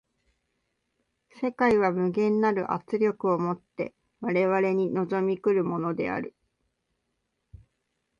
[1.39, 6.33] 世界は無限なる圧力を以て我々に臨み来るものである。